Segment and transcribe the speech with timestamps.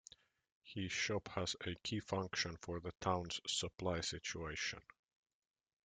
[0.63, 4.81] His shop has a key function for the town's supply situation.